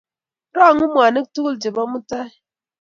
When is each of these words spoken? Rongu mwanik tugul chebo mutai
Rongu 0.55 0.85
mwanik 0.93 1.25
tugul 1.33 1.55
chebo 1.61 1.83
mutai 1.91 2.31